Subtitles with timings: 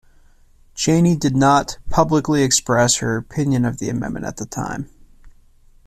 [0.73, 4.89] Cheney did not publicly express her opinion of the amendment at the time.